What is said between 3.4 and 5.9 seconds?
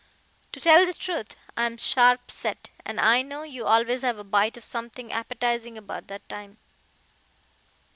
you always have a bite of something appetizing